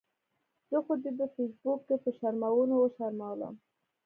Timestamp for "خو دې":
0.85-1.11